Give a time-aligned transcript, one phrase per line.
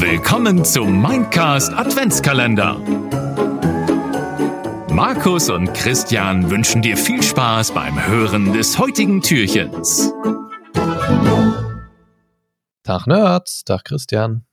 [0.00, 2.78] Willkommen zum Mindcast Adventskalender.
[4.90, 10.12] Markus und Christian wünschen dir viel Spaß beim Hören des heutigen Türchens.
[12.82, 14.44] Tag Nerds, Tag Christian.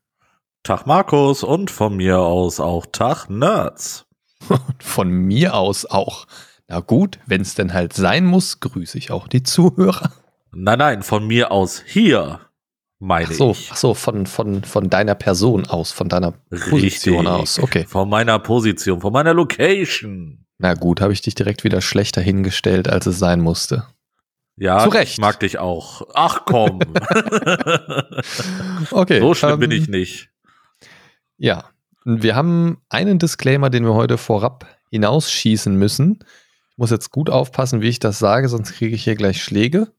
[0.63, 4.05] Tag Markus und von mir aus auch Tag Nerds.
[4.79, 6.25] Von mir aus auch.
[6.67, 10.11] Na gut, wenn es denn halt sein muss, grüße ich auch die Zuhörer.
[10.53, 12.41] Nein, nein, von mir aus hier,
[12.99, 13.69] meine Ach so, ich.
[13.71, 17.27] ach so von, von, von deiner Person aus, von deiner Position Richtig.
[17.27, 17.59] aus.
[17.59, 17.85] Okay.
[17.87, 20.45] Von meiner Position, von meiner Location.
[20.57, 23.87] Na gut, habe ich dich direkt wieder schlechter hingestellt, als es sein musste.
[24.57, 25.13] Ja, Zu Recht.
[25.13, 26.03] ich mag dich auch.
[26.13, 26.79] Ach komm.
[28.91, 29.19] Okay.
[29.19, 30.29] so schlimm bin ähm, ich nicht.
[31.37, 31.65] Ja,
[32.05, 36.19] wir haben einen Disclaimer, den wir heute vorab hinausschießen müssen.
[36.71, 39.91] Ich muss jetzt gut aufpassen, wie ich das sage, sonst kriege ich hier gleich Schläge.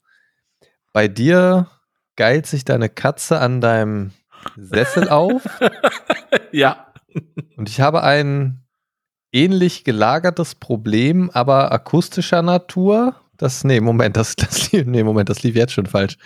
[0.93, 1.69] Bei dir
[2.17, 4.13] geilt sich deine Katze an deinem
[4.57, 5.43] Sessel auf
[6.53, 6.87] Ja.
[7.57, 8.65] und ich habe ein
[9.33, 13.17] ähnlich gelagertes Problem, aber akustischer Natur.
[13.39, 16.17] Das, nee, Moment, das, das, lief- nee, Moment, das lief jetzt schon falsch.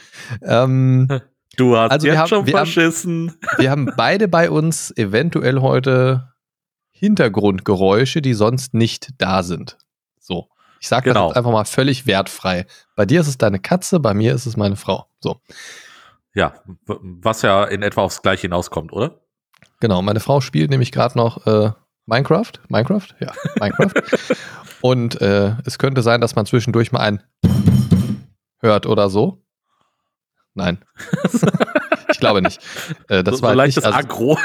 [0.42, 1.08] Ähm,
[1.56, 3.34] Du hast Also jetzt haben- schon wir haben- verschissen.
[3.56, 6.33] Wir haben beide bei uns eventuell heute
[6.91, 9.78] Hintergrundgeräusche, die sonst nicht da sind.
[10.19, 10.48] So.
[10.81, 11.29] Ich sage Genau.
[11.29, 12.67] das jetzt einfach mal völlig wertfrei.
[12.95, 15.07] Bei dir ist es deine Katze, bei mir ist es meine Frau.
[15.21, 15.41] So.
[16.35, 16.55] ja,
[16.87, 19.21] was ja in etwa aufs Gleiche hinauskommt, oder?
[19.81, 20.03] Genau.
[20.03, 21.73] Meine Frau spielt nämlich gerade noch äh,
[22.07, 22.53] Minecraft.
[22.69, 23.09] Minecraft?
[23.21, 23.93] Ja, Minecraft.
[24.81, 27.23] Und äh, es könnte sein, dass man zwischendurch mal ein
[28.61, 29.43] hört oder so.
[30.55, 30.79] Nein.
[32.11, 32.61] ich glaube nicht.
[33.09, 34.39] Äh, das so, war so leichtes also, Aggro.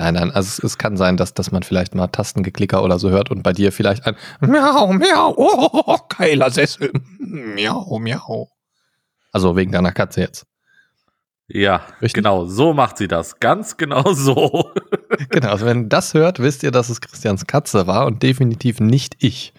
[0.00, 3.10] Nein, nein, also es, es kann sein, dass, dass man vielleicht mal Tastengeklicker oder so
[3.10, 6.90] hört und bei dir vielleicht ein Miau, Miau, oh, geiler Sessel.
[7.18, 8.48] Miau, Miau.
[9.30, 10.46] Also wegen deiner Katze jetzt.
[11.48, 12.14] Ja, Richtig?
[12.14, 13.40] genau, so macht sie das.
[13.40, 14.72] Ganz genau so.
[15.28, 19.16] Genau, also wenn das hört, wisst ihr, dass es Christians Katze war und definitiv nicht
[19.18, 19.52] ich.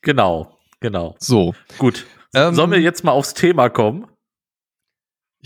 [0.00, 1.16] genau, genau.
[1.18, 2.06] So, Gut.
[2.34, 4.06] Ähm, Sollen wir jetzt mal aufs Thema kommen?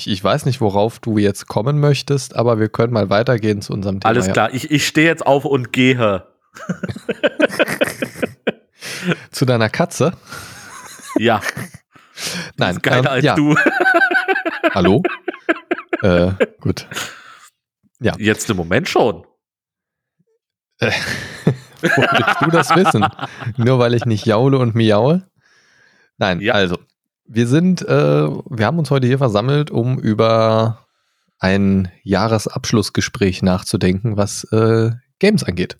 [0.00, 3.72] Ich, ich weiß nicht, worauf du jetzt kommen möchtest, aber wir können mal weitergehen zu
[3.74, 4.08] unserem Thema.
[4.08, 4.32] Alles ja.
[4.32, 6.26] klar, ich, ich stehe jetzt auf und gehe.
[9.30, 10.12] Zu deiner Katze?
[11.18, 11.40] Ja,
[12.56, 13.34] Nein, ist geiler ähm, als ja.
[13.34, 13.54] du.
[14.74, 15.02] Hallo?
[16.02, 16.86] äh, gut.
[18.00, 19.26] Jetzt im Moment schon.
[20.78, 20.90] Äh,
[21.82, 23.06] Woher willst du das wissen?
[23.56, 25.28] Nur weil ich nicht jaule und miaue?
[26.18, 26.54] Nein, Ja.
[26.54, 26.78] also,
[27.32, 30.84] wir sind, äh, wir haben uns heute hier versammelt, um über
[31.38, 35.78] ein Jahresabschlussgespräch nachzudenken, was äh, Games angeht.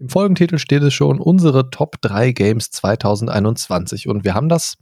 [0.00, 4.08] Im Folgentitel steht es schon, unsere Top 3 Games 2021.
[4.08, 4.76] Und wir haben das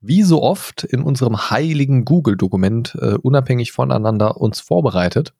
[0.00, 5.34] wie so oft in unserem heiligen Google-Dokument äh, unabhängig voneinander uns vorbereitet.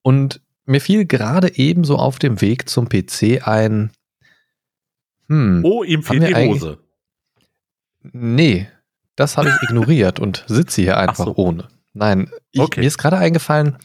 [0.00, 3.90] Und mir fiel gerade ebenso auf dem Weg zum PC ein,
[5.28, 6.78] hm, Oh, ihm fehlt die Hose.
[8.02, 8.68] Nee,
[9.16, 11.34] das habe ich ignoriert und sitze hier einfach so.
[11.36, 11.68] ohne.
[11.92, 12.80] Nein, ich, Okay.
[12.80, 13.76] mir ist gerade eingefallen,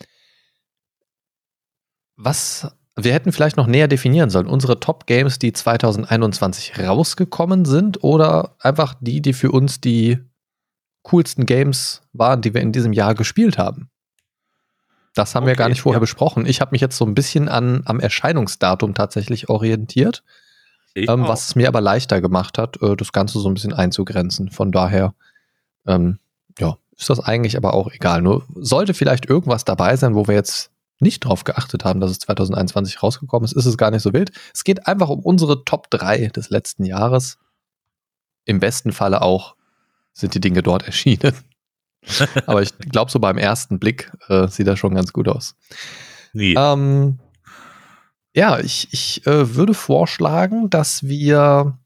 [2.16, 2.68] was
[2.98, 4.48] wir hätten vielleicht noch näher definieren sollen.
[4.48, 10.20] Unsere Top-Games, die 2021 rausgekommen sind oder einfach die, die für uns die
[11.03, 13.90] coolsten Games waren, die wir in diesem Jahr gespielt haben.
[15.14, 16.02] Das haben wir Okay, gar nicht vorher ja.
[16.02, 16.46] besprochen.
[16.46, 20.24] Ich habe mich jetzt so ein bisschen an, am Erscheinungsdatum tatsächlich orientiert,
[20.95, 24.50] ähm, was es mir aber leichter gemacht hat, äh, das Ganze so ein bisschen einzugrenzen.
[24.50, 25.13] Von daher,
[25.85, 26.19] ähm,
[26.59, 28.22] ja, ist das eigentlich aber auch egal.
[28.22, 32.19] Nur sollte vielleicht irgendwas dabei sein, wo wir jetzt nicht drauf geachtet haben, dass es
[32.19, 34.31] 2021 rausgekommen ist, ist es gar nicht so wild.
[34.53, 37.38] Es geht einfach um unsere Top 3 des letzten Jahres.
[38.45, 39.55] Im besten Falle auch
[40.13, 41.35] sind die Dinge dort erschienen.
[42.45, 45.55] aber ich glaube, so beim ersten Blick äh, sieht das schon ganz gut aus.
[46.34, 46.55] Nie.
[46.57, 47.19] Ähm,
[48.35, 51.78] ja, ich, ich äh, würde vorschlagen, dass wir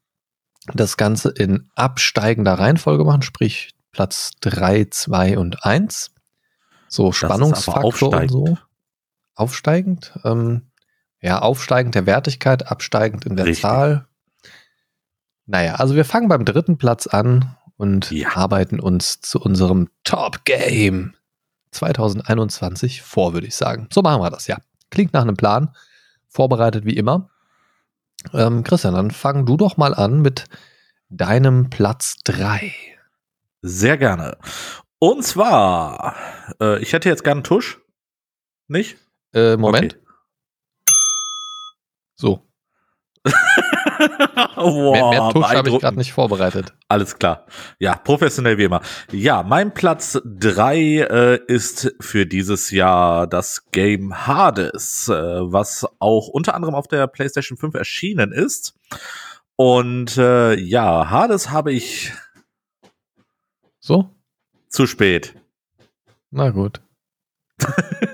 [0.74, 6.12] das Ganze in absteigender Reihenfolge machen, sprich Platz 3, 2 und 1.
[6.88, 8.58] So Spannungsfaktor und so.
[9.36, 10.20] Aufsteigend?
[10.24, 10.64] Ähm,
[11.22, 13.62] ja, aufsteigend der Wertigkeit, absteigend in der Richtig.
[13.62, 14.08] Zahl.
[15.46, 18.36] Naja, also wir fangen beim dritten Platz an und Ja.
[18.36, 21.14] arbeiten uns zu unserem Top Game
[21.72, 23.88] 2021 vor, würde ich sagen.
[23.94, 24.58] So machen wir das, ja.
[24.90, 25.74] Klingt nach einem Plan.
[26.30, 27.30] Vorbereitet wie immer.
[28.34, 30.46] Ähm, Christian, dann fang du doch mal an mit
[31.10, 32.74] deinem Platz 3.
[33.62, 34.38] Sehr gerne.
[35.00, 36.16] Und zwar,
[36.62, 37.80] äh, ich hätte jetzt gerne einen Tusch.
[38.68, 38.98] Nicht?
[39.34, 39.96] Äh, Moment.
[39.96, 40.06] Okay.
[42.16, 42.48] So.
[44.56, 46.74] wow, mehr, mehr Tusch habe ich gerade nicht vorbereitet.
[46.88, 47.46] Alles klar.
[47.80, 48.82] Ja, professionell wie immer.
[49.12, 56.28] Ja, mein Platz drei äh, ist für dieses Jahr das Game Hades, äh, was auch
[56.28, 58.74] unter anderem auf der PlayStation 5 erschienen ist.
[59.56, 62.14] Und äh, ja, Hades habe ich
[63.80, 64.10] So?
[64.70, 65.34] zu spät.
[66.32, 66.82] Na gut.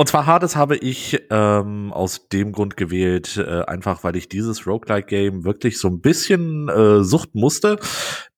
[0.00, 4.66] Und zwar Hades habe ich ähm, aus dem Grund gewählt, äh, einfach weil ich dieses
[4.66, 7.78] Roguelike-Game wirklich so ein bisschen äh, suchten musste.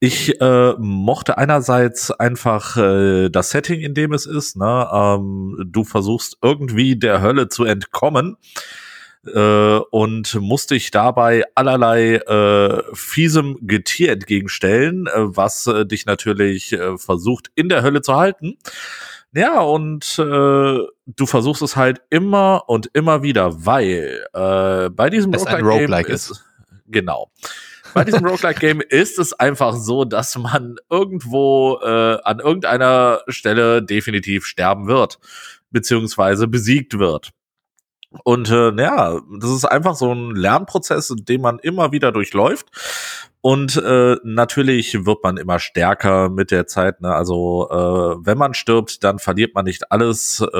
[0.00, 4.56] Ich äh, mochte einerseits einfach äh, das Setting, in dem es ist.
[4.56, 4.88] Ne?
[4.93, 8.38] Ähm, du versuchst irgendwie der Hölle zu entkommen
[9.32, 16.73] äh, und musste ich dabei allerlei äh, fiesem Getier entgegenstellen, äh, was äh, dich natürlich
[16.73, 18.56] äh, versucht in der Hölle zu halten.
[19.34, 25.32] Ja, und äh, du versuchst es halt immer und immer wieder, weil äh, bei diesem
[25.32, 26.44] Roguelike-Game Roguelike ist,
[26.87, 27.31] genau.
[27.94, 34.44] Bei diesem Roguelike-Game ist es einfach so, dass man irgendwo äh, an irgendeiner Stelle definitiv
[34.44, 35.19] sterben wird,
[35.70, 37.31] beziehungsweise besiegt wird.
[38.25, 42.67] Und äh, ja, das ist einfach so ein Lernprozess, den man immer wieder durchläuft.
[43.44, 47.00] Und äh, natürlich wird man immer stärker mit der Zeit.
[47.00, 47.12] Ne?
[47.12, 50.40] Also äh, wenn man stirbt, dann verliert man nicht alles.
[50.40, 50.56] Äh,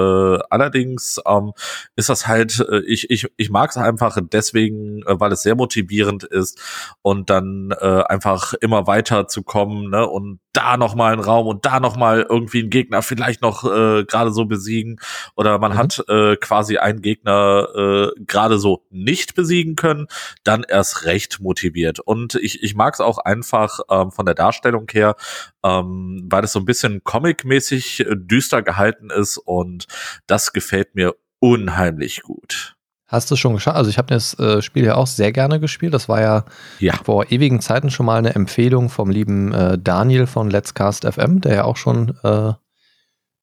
[0.51, 1.53] allerdings ähm,
[1.95, 5.55] ist das halt, äh, ich, ich, ich mag es einfach deswegen, äh, weil es sehr
[5.55, 6.61] motivierend ist
[7.03, 10.05] und dann äh, einfach immer weiter zu kommen ne?
[10.05, 13.65] und da noch mal einen Raum und da noch mal irgendwie einen Gegner vielleicht noch
[13.65, 15.01] äh, gerade so besiegen
[15.35, 15.79] oder man Mhm.
[15.79, 20.07] hat äh, quasi einen Gegner äh, gerade so nicht besiegen können,
[20.45, 22.01] dann erst recht motiviert.
[22.01, 25.17] Und ich, ich mag es auch einfach ähm, von der Darstellung her,
[25.65, 29.87] ähm, weil es so ein bisschen comic-mäßig äh, düster gehalten ist und
[30.27, 32.77] das gefällt mir unheimlich gut.
[33.13, 33.77] Hast du schon geschafft?
[33.77, 35.93] Also ich habe das äh, Spiel ja auch sehr gerne gespielt.
[35.93, 36.45] Das war ja
[36.79, 36.95] Ja.
[37.05, 41.43] vor ewigen Zeiten schon mal eine Empfehlung vom lieben äh, Daniel von Let's Cast FM,
[41.43, 42.53] der ja auch schon äh,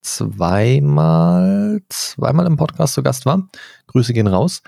[0.01, 3.47] zweimal, zweimal im Podcast zu Gast war.
[3.87, 4.61] Grüße gehen raus.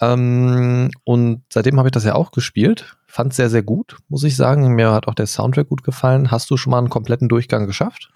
[0.00, 2.96] Ähm, und seitdem habe ich das ja auch gespielt.
[3.12, 4.68] Fand sehr, sehr gut, muss ich sagen.
[4.74, 6.30] Mir hat auch der Soundtrack gut gefallen.
[6.30, 8.08] Hast du schon mal einen kompletten Durchgang geschafft?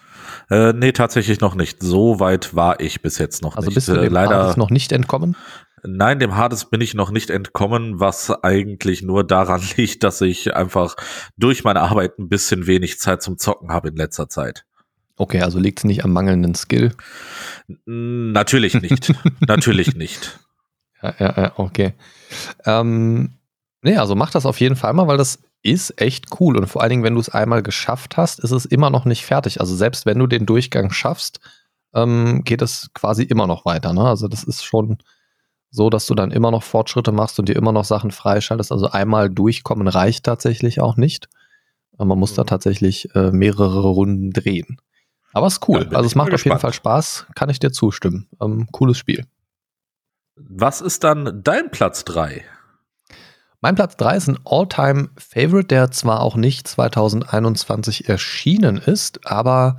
[0.49, 1.83] Äh, nee, tatsächlich noch nicht.
[1.83, 3.75] So weit war ich bis jetzt noch Also nicht.
[3.75, 5.35] bist du Äh, dem leider Hades noch nicht entkommen?
[5.83, 10.55] Nein, dem Hades bin ich noch nicht entkommen, was eigentlich nur daran liegt, dass ich
[10.55, 10.95] einfach
[11.35, 14.63] durch meine Arbeit ein bisschen wenig Zeit zum Zocken habe in letzter Zeit.
[15.17, 16.93] Okay, also liegt es nicht am mangelnden Skill.
[17.85, 19.13] Natürlich nicht.
[19.47, 20.39] Natürlich nicht.
[21.01, 21.93] Ja, ja, ja, okay.
[22.65, 23.33] Ähm,
[23.85, 26.57] nee, also mach das auf jeden Fall mal, weil das ist echt cool.
[26.57, 29.25] Und vor allen Dingen, wenn du es einmal geschafft hast, ist es immer noch nicht
[29.25, 29.61] fertig.
[29.61, 31.39] Also selbst wenn du den Durchgang schaffst,
[31.93, 33.93] ähm, geht es quasi immer noch weiter.
[33.93, 34.01] Ne?
[34.01, 34.97] Also das ist schon
[35.71, 38.71] so, dass du dann immer noch Fortschritte machst und dir immer noch Sachen freischaltest.
[38.71, 41.29] Also einmal durchkommen reicht tatsächlich auch nicht.
[41.97, 42.47] Man muss da Mhm.
[42.47, 44.77] tatsächlich äh, mehrere Runden drehen.
[45.33, 45.87] Aber es ist cool.
[45.91, 46.59] Ja, also es macht auf jeden.
[46.59, 47.27] Fall Spaß.
[47.35, 48.27] Kann ich dir zustimmen.
[48.41, 49.25] Ähm, cooles Spiel.
[50.35, 52.43] Was ist dann dein Platz drei?
[53.65, 59.77] Mein Platz 3 ist ein All-Time-Favorite, der zwar auch nicht 2021 erschienen ist, aber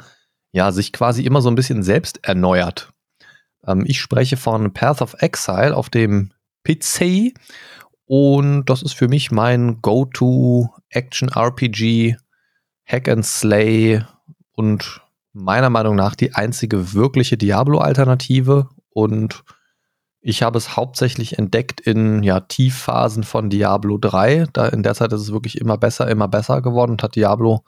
[0.51, 2.91] ja, sich quasi immer so ein bisschen selbst erneuert.
[3.65, 6.33] Ähm, ich spreche von Path of Exile auf dem
[6.65, 7.33] PC
[8.07, 12.17] und das ist für mich mein Go-To-Action-RPG,
[12.87, 14.03] Hack and Slay
[14.51, 15.01] und
[15.33, 19.45] meiner Meinung nach die einzige wirkliche Diablo-Alternative und
[20.29, 24.47] ich habe es hauptsächlich entdeckt in ja, Tiefphasen von Diablo 3.
[24.53, 27.63] Da in der Zeit ist es wirklich immer besser, immer besser geworden und hat Diablo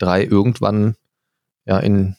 [0.00, 0.96] 3 irgendwann
[1.64, 2.14] ja in,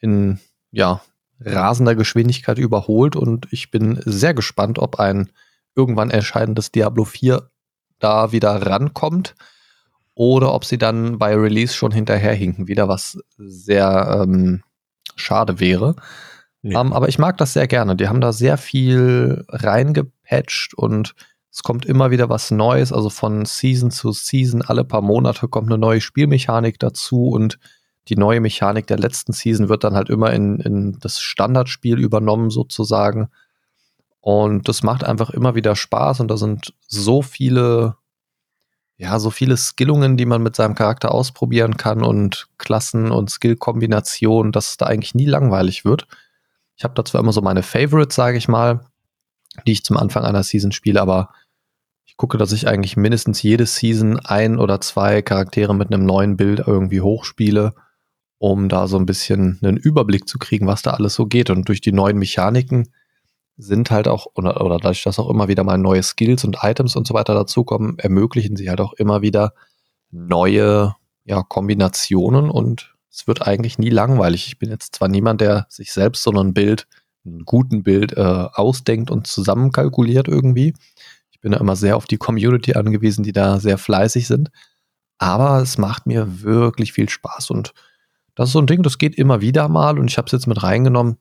[0.00, 0.38] in
[0.70, 1.00] ja,
[1.40, 3.16] rasender Geschwindigkeit überholt.
[3.16, 5.30] Und ich bin sehr gespannt, ob ein
[5.74, 7.48] irgendwann erscheinendes Diablo 4
[8.00, 9.34] da wieder rankommt
[10.12, 14.62] oder ob sie dann bei Release schon hinterherhinken, wieder was sehr ähm,
[15.16, 15.96] schade wäre.
[16.62, 16.80] Ja.
[16.80, 17.96] Ähm, aber ich mag das sehr gerne.
[17.96, 21.14] Die haben da sehr viel reingepatcht und
[21.50, 22.92] es kommt immer wieder was Neues.
[22.92, 27.58] Also von Season zu Season, alle paar Monate kommt eine neue Spielmechanik dazu und
[28.08, 32.50] die neue Mechanik der letzten Season wird dann halt immer in, in das Standardspiel übernommen
[32.50, 33.28] sozusagen.
[34.20, 37.96] Und das macht einfach immer wieder Spaß und da sind so viele,
[38.96, 44.52] ja, so viele Skillungen, die man mit seinem Charakter ausprobieren kann und Klassen und Skill-Kombinationen,
[44.52, 46.06] dass es da eigentlich nie langweilig wird.
[46.82, 48.80] Ich habe da zwar immer so meine Favorites, sage ich mal,
[49.68, 51.30] die ich zum Anfang einer Season spiele, aber
[52.04, 56.36] ich gucke, dass ich eigentlich mindestens jede Season ein oder zwei Charaktere mit einem neuen
[56.36, 57.74] Bild irgendwie hochspiele,
[58.38, 61.50] um da so ein bisschen einen Überblick zu kriegen, was da alles so geht.
[61.50, 62.88] Und durch die neuen Mechaniken
[63.56, 66.96] sind halt auch, oder, oder dadurch, dass auch immer wieder mal neue Skills und Items
[66.96, 69.52] und so weiter dazukommen, ermöglichen sie halt auch immer wieder
[70.10, 74.46] neue ja, Kombinationen und es wird eigentlich nie langweilig.
[74.46, 76.86] Ich bin jetzt zwar niemand, der sich selbst so ein Bild,
[77.24, 80.74] einen guten Bild äh, ausdenkt und zusammenkalkuliert irgendwie.
[81.30, 84.50] Ich bin da immer sehr auf die Community angewiesen, die da sehr fleißig sind.
[85.18, 87.74] Aber es macht mir wirklich viel Spaß und
[88.34, 90.46] das ist so ein Ding, das geht immer wieder mal und ich habe es jetzt
[90.46, 91.18] mit reingenommen.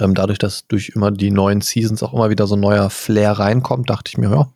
[0.00, 3.32] Ähm, dadurch, dass durch immer die neuen Seasons auch immer wieder so ein neuer Flair
[3.32, 4.52] reinkommt, dachte ich mir, ja,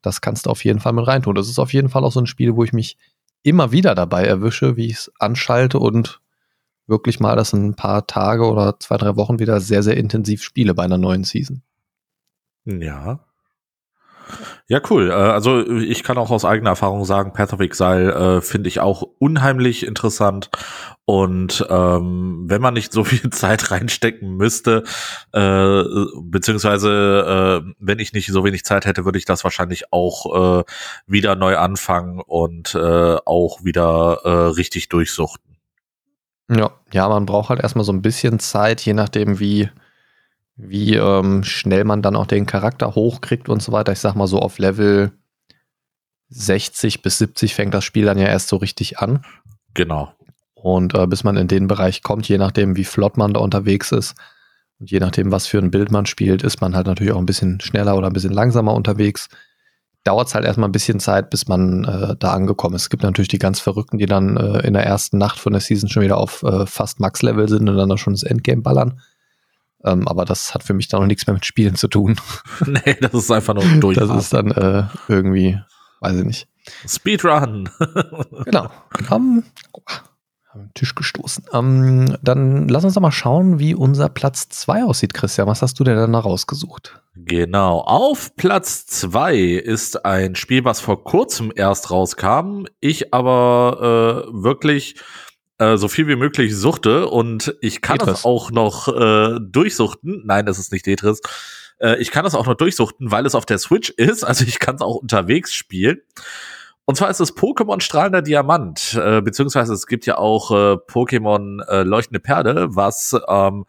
[0.00, 1.34] das kannst du auf jeden Fall mit reintun.
[1.34, 2.96] Das ist auf jeden Fall auch so ein Spiel, wo ich mich
[3.42, 6.20] immer wieder dabei erwische, wie ich es anschalte und
[6.86, 10.74] wirklich mal das ein paar Tage oder zwei, drei Wochen wieder sehr, sehr intensiv spiele
[10.74, 11.62] bei einer neuen Season.
[12.64, 13.20] Ja,
[14.68, 15.10] ja, cool.
[15.10, 18.80] Äh, also ich kann auch aus eigener Erfahrung sagen, Path of Exile äh, finde ich
[18.80, 20.50] auch unheimlich interessant.
[21.04, 24.84] Und ähm, wenn man nicht so viel Zeit reinstecken müsste,
[25.32, 25.82] äh,
[26.22, 30.64] beziehungsweise äh, wenn ich nicht so wenig Zeit hätte, würde ich das wahrscheinlich auch äh,
[31.06, 35.58] wieder neu anfangen und äh, auch wieder äh, richtig durchsuchten.
[36.50, 39.70] Ja, ja, man braucht halt erstmal so ein bisschen Zeit, je nachdem, wie
[40.56, 43.92] wie ähm, schnell man dann auch den Charakter hochkriegt und so weiter.
[43.92, 45.12] Ich sag mal so auf Level
[46.28, 49.24] 60 bis 70 fängt das Spiel dann ja erst so richtig an.
[49.74, 50.12] Genau.
[50.54, 53.92] Und äh, bis man in den Bereich kommt, je nachdem, wie flott man da unterwegs
[53.92, 54.14] ist
[54.78, 57.26] und je nachdem, was für ein Bild man spielt, ist man halt natürlich auch ein
[57.26, 59.28] bisschen schneller oder ein bisschen langsamer unterwegs.
[60.04, 62.82] Dauert es halt erstmal ein bisschen Zeit, bis man äh, da angekommen ist.
[62.82, 65.60] Es gibt natürlich die ganz Verrückten, die dann äh, in der ersten Nacht von der
[65.60, 69.00] Season schon wieder auf äh, fast Max-Level sind und dann da schon das Endgame ballern.
[69.84, 72.16] Ähm, aber das hat für mich dann noch nichts mehr mit Spielen zu tun.
[72.66, 73.96] nee, das ist einfach nur durch.
[73.96, 75.58] Das ist dann äh, irgendwie,
[76.00, 76.48] weiß ich nicht.
[76.86, 77.68] Speedrun.
[78.44, 78.70] genau.
[79.10, 79.44] Um,
[80.52, 81.46] haben den Tisch gestoßen.
[81.50, 85.48] Um, dann lass uns doch mal schauen, wie unser Platz 2 aussieht, Christian.
[85.48, 87.00] Was hast du denn dann da rausgesucht?
[87.16, 87.80] Genau.
[87.80, 92.66] Auf Platz 2 ist ein Spiel, was vor kurzem erst rauskam.
[92.80, 94.96] Ich aber äh, wirklich
[95.62, 98.14] äh, so viel wie möglich suchte und ich kann Tetris.
[98.14, 100.22] das auch noch äh, durchsuchten.
[100.24, 101.20] Nein, das ist nicht Tetris.
[101.78, 104.24] Äh, ich kann das auch noch durchsuchten, weil es auf der Switch ist.
[104.24, 106.00] Also ich kann es auch unterwegs spielen.
[106.84, 111.64] Und zwar ist es Pokémon Strahlender Diamant, äh, beziehungsweise es gibt ja auch äh, Pokémon
[111.68, 113.66] äh, Leuchtende Perle, was ähm,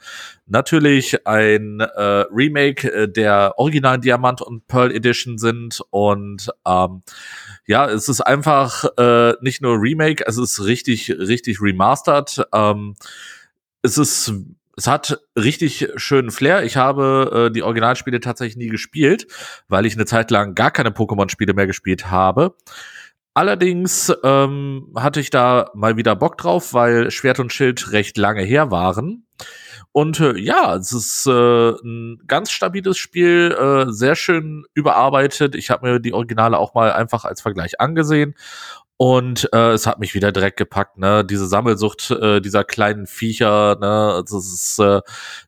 [0.48, 7.04] natürlich ein äh, Remake äh, der originalen Diamant und Pearl Edition sind und ähm,
[7.68, 12.48] ja, es ist einfach äh, nicht nur Remake, es ist richtig, richtig remastered.
[12.52, 12.96] Ähm,
[13.84, 14.34] es ist
[14.76, 16.64] es hat richtig schönen Flair.
[16.64, 19.28] Ich habe äh, die Originalspiele tatsächlich nie gespielt,
[19.68, 22.56] weil ich eine Zeit lang gar keine Pokémon-Spiele mehr gespielt habe.
[23.34, 28.44] Allerdings ähm, hatte ich da mal wieder Bock drauf, weil Schwert und Schild recht lange
[28.44, 29.26] her waren.
[29.92, 35.56] Und äh, ja, es ist äh, ein ganz stabiles Spiel, äh, sehr schön überarbeitet.
[35.56, 38.36] Ich habe mir die Originale auch mal einfach als Vergleich angesehen.
[38.98, 41.26] Und äh, es hat mich wieder direkt gepackt, ne?
[41.26, 44.24] Diese Sammelsucht äh, dieser kleinen Viecher, ne?
[44.24, 45.02] Das ist äh,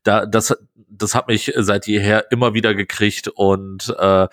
[0.03, 0.57] da, das,
[0.97, 3.27] das hat mich seit jeher immer wieder gekriegt.
[3.27, 4.27] Und äh,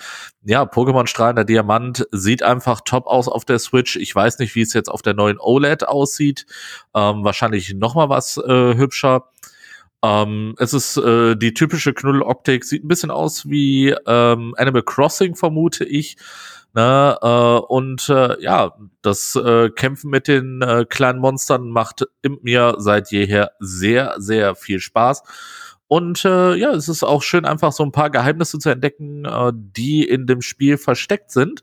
[0.44, 3.96] ja, Pokémon Strahlender Diamant sieht einfach top aus auf der Switch.
[3.96, 6.46] Ich weiß nicht, wie es jetzt auf der neuen OLED aussieht.
[6.94, 9.28] Ähm, wahrscheinlich noch mal was äh, hübscher.
[10.04, 15.36] Ähm, es ist äh, die typische Knuddeloptik, sieht ein bisschen aus wie ähm, Animal Crossing,
[15.36, 16.16] vermute ich.
[16.74, 17.26] Ne, äh,
[17.72, 22.06] und äh, ja, das äh, Kämpfen mit den äh, kleinen Monstern macht
[22.40, 25.22] mir seit jeher sehr, sehr viel Spaß.
[25.92, 29.52] Und äh, ja, es ist auch schön, einfach so ein paar Geheimnisse zu entdecken, äh,
[29.54, 31.62] die in dem Spiel versteckt sind.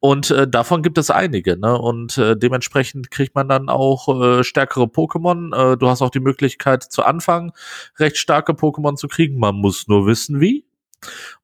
[0.00, 1.78] Und äh, davon gibt es einige, ne?
[1.78, 5.54] Und äh, dementsprechend kriegt man dann auch äh, stärkere Pokémon.
[5.54, 7.52] Äh, du hast auch die Möglichkeit zu Anfang
[7.96, 9.38] recht starke Pokémon zu kriegen.
[9.38, 10.66] Man muss nur wissen, wie.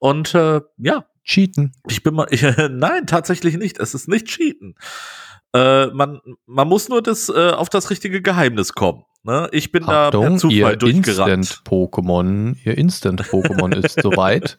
[0.00, 1.04] Und äh, ja.
[1.22, 1.74] Cheaten.
[1.88, 2.26] Ich bin mal.
[2.32, 3.78] Ich, nein, tatsächlich nicht.
[3.78, 4.74] Es ist nicht Cheaten.
[5.54, 9.04] Äh, man, man muss nur das, äh, auf das richtige Geheimnis kommen.
[9.26, 9.48] Ne?
[9.50, 11.32] Ich bin Achtung, da per Zufall ihr durchgerannt.
[11.32, 14.56] Instant-Pokémon, ihr Instant-Pokémon ist soweit.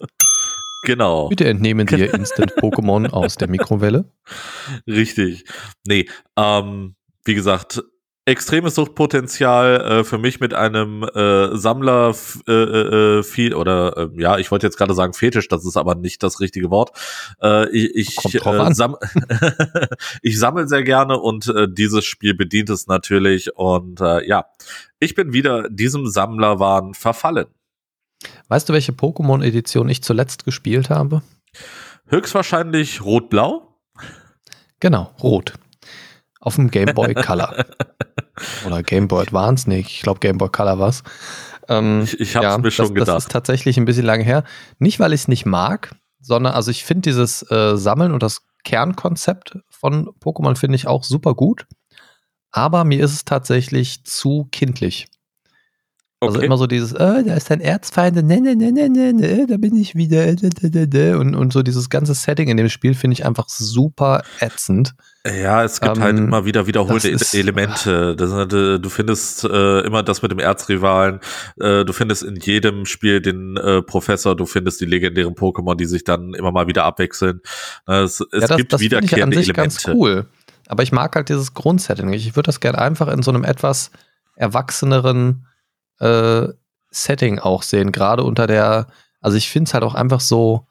[0.83, 1.29] Genau.
[1.29, 4.12] Bitte entnehmen Sie Ihr Instant-Pokémon aus der Mikrowelle.
[4.86, 5.45] Richtig.
[5.88, 7.81] Nee, ähm, wie gesagt,
[8.27, 12.13] extremes Suchtpotenzial äh, für mich mit einem äh, Sammler
[12.46, 15.96] äh, äh, viel oder äh, ja, ich wollte jetzt gerade sagen Fetisch, das ist aber
[15.96, 16.91] nicht das richtige Wort.
[17.41, 18.98] Äh, ich ich, äh, sam
[20.22, 24.48] ich sammle sehr gerne und äh, dieses Spiel bedient es natürlich und äh, ja,
[25.00, 27.48] ich bin wieder diesem Sammlerwahn verfallen.
[28.50, 31.22] Weißt du, welche Pokémon-Edition ich zuletzt gespielt habe?
[32.07, 33.74] Höchstwahrscheinlich Rot-Blau.
[34.81, 35.53] Genau, Rot.
[36.41, 37.65] Auf dem Game Boy Color.
[38.65, 41.03] Oder Game Boy Advance, nee, ich glaube Game Boy Color war's.
[41.67, 43.15] Ähm, ich ich habe es mir schon das, gedacht.
[43.15, 44.43] Das ist tatsächlich ein bisschen lange her.
[44.79, 48.43] Nicht, weil ich es nicht mag, sondern also ich finde dieses äh, Sammeln und das
[48.63, 51.65] Kernkonzept von Pokémon finde ich auch super gut.
[52.51, 55.07] Aber mir ist es tatsächlich zu kindlich.
[56.19, 59.45] Also immer so dieses, äh, da ist dein Erzfeind, ne, ne, ne, ne, ne, ne,
[59.47, 60.25] da bin ich wieder,
[61.19, 64.95] und, und so dieses ganze Setting in dem Spiel finde ich einfach super ätzend.
[65.27, 68.15] Ja, es gibt Ähm, halt immer wieder wiederholte das ist- Elemente.
[68.17, 71.19] Das, äh, du findest äh, immer das mit dem Erzrivalen.
[71.59, 74.36] Äh, du findest in jedem Spiel den äh, Professor.
[74.36, 77.41] Du findest die legendären Pokémon, die sich dann immer mal wieder abwechseln.
[77.88, 79.75] Äh, es es ja, das, gibt das finde ich an wiederkehrende sich Elemente.
[79.83, 80.25] ganz cool.
[80.67, 82.12] Aber ich mag halt dieses Grundsetting.
[82.13, 83.91] Ich würde das gerne einfach in so einem etwas
[84.36, 85.47] erwachseneren
[86.00, 86.48] äh,
[86.89, 87.92] Setting auch sehen.
[87.92, 88.88] Gerade unter der,
[89.22, 90.68] also ich finde es halt auch einfach so,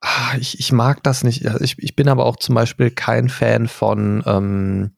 [0.00, 1.44] ah, ich, ich mag das nicht.
[1.60, 4.90] Ich, ich bin aber auch zum Beispiel kein Fan von, ähm,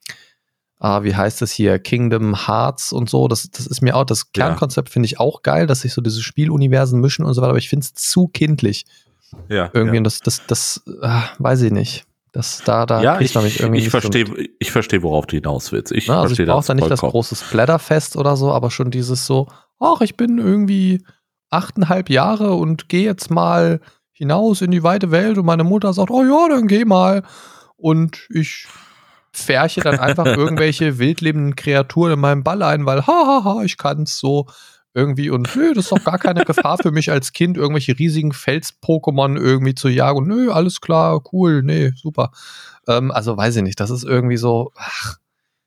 [0.79, 3.29] ah, wie heißt es hier, Kingdom Hearts und so.
[3.29, 4.47] Das, das ist mir auch, das Ja.
[4.47, 7.59] Kernkonzept finde ich auch geil, dass sich so diese Spieluniversen mischen und so weiter, aber
[7.59, 8.87] ich finde es zu kindlich
[9.49, 9.97] Ja, irgendwie.
[9.97, 10.01] ja.
[10.01, 12.05] Und das, das, das, ah, weiß ich nicht.
[12.39, 14.25] Das, da, da ja, ich, mich irgendwie ich verstehe,
[14.61, 15.91] ich verstehe, worauf du hinaus willst.
[15.91, 19.27] Ich Ne, also ich brauche da nicht das große Splatterfest oder so, aber schon dieses
[19.27, 19.49] so,
[19.81, 21.05] ach, ich bin irgendwie
[21.51, 23.81] achteinhalb Jahre und gehe jetzt mal
[24.13, 27.25] hinaus in die weite Welt und meine Mutter sagt, oh ja, dann geh mal.
[27.77, 28.69] Und ich
[29.33, 34.47] färche dann einfach irgendwelche wildlebenden Kreaturen in meinem Ball ein, weil hahaha, ich kann's so
[34.95, 38.33] irgendwie und nö, das ist doch gar keine Gefahr für mich als Kind, irgendwelche riesigen
[38.33, 40.19] Fels-Pokémon irgendwie zu jagen.
[40.19, 42.33] Und nö, alles klar, cool, nee, super.
[42.87, 45.19] Ähm, also weiß ich nicht, das ist irgendwie so, ach,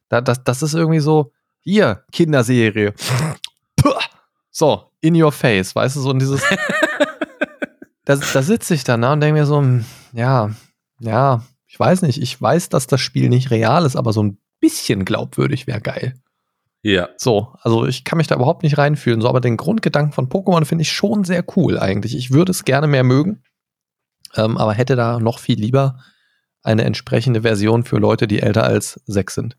[0.10, 2.94] da, das, das ist irgendwie so, hier, Kinderserie.
[3.78, 3.94] Puh.
[4.52, 6.42] So, in your face, weißt du, so in dieses.
[8.06, 10.52] da, da sitze ich dann ne, und denke mir so, hm, ja,
[11.00, 14.38] ja, ich weiß nicht, ich weiß, dass das Spiel nicht real ist, aber so ein
[14.60, 16.21] bisschen glaubwürdig wäre geil.
[16.84, 20.30] Ja, So, also ich kann mich da überhaupt nicht reinfühlen, so, aber den Grundgedanken von
[20.30, 22.16] Pokémon finde ich schon sehr cool eigentlich.
[22.16, 23.44] Ich würde es gerne mehr mögen,
[24.36, 26.00] ähm, aber hätte da noch viel lieber
[26.64, 29.58] eine entsprechende Version für Leute, die älter als sechs sind.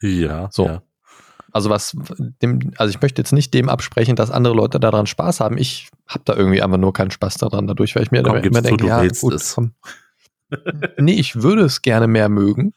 [0.00, 0.66] ja, So.
[0.66, 0.82] ja.
[1.52, 1.96] Also was
[2.42, 5.56] dem, also ich möchte jetzt nicht dem absprechen, dass andere Leute daran Spaß haben.
[5.56, 8.56] Ich habe da irgendwie einfach nur keinen Spaß daran, dadurch, weil ich mir Komm, immer
[8.56, 9.54] zu, denke, du ja, gut, es.
[9.54, 9.72] komm.
[10.98, 12.74] nee, ich würde es gerne mehr mögen.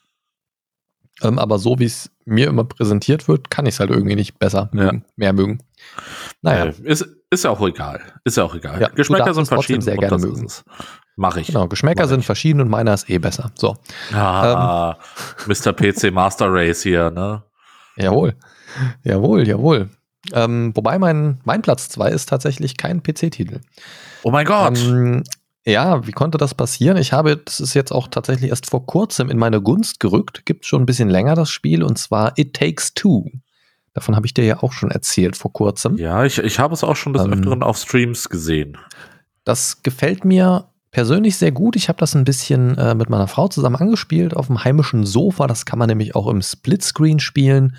[1.23, 4.37] Ähm, aber so wie es mir immer präsentiert wird, kann ich es halt irgendwie nicht
[4.39, 4.83] besser Ja.
[4.83, 5.59] mögen, mehr mögen.
[6.41, 8.01] Naja, Äh, ist, ist ja auch egal.
[8.23, 8.79] Ist ja auch egal.
[8.81, 9.81] Ja, Geschmäcker sind verschieden.
[9.81, 10.45] sehr gerne mögen.
[10.45, 10.63] ist es.
[11.15, 11.47] Mach ich.
[11.47, 12.25] genau, Geschmäcker Mach sind ich.
[12.27, 13.51] verschieden und meiner ist eh besser.
[13.55, 13.75] So,
[14.13, 14.95] Ah,
[15.47, 15.73] Mr.
[15.73, 17.43] PC Master Race hier, ne?
[17.95, 18.35] jawohl,
[19.03, 19.89] jawohl, jawohl.
[20.33, 23.61] Ähm, wobei mein, mein Platz 2 ist tatsächlich kein PC-Titel.
[24.23, 24.77] Oh mein Gott.
[24.77, 25.23] Ähm,
[25.67, 26.97] ja, wie konnte das passieren?
[26.97, 30.45] Ich habe, das ist jetzt auch tatsächlich erst vor kurzem in meine Gunst gerückt.
[30.45, 33.25] Gibt schon ein bisschen länger das Spiel und zwar It Takes Two.
[33.93, 35.97] Davon habe ich dir ja auch schon erzählt vor kurzem.
[35.97, 38.77] ja, ich, ich habe es auch schon des Ähm, Öfteren auf Streams gesehen.
[39.43, 41.75] Das gefällt mir persönlich sehr gut.
[41.75, 45.47] Ich habe das ein bisschen äh, mit meiner Frau zusammen angespielt auf dem heimischen Sofa.
[45.47, 47.75] Das kann man nämlich auch im Splitscreen spielen.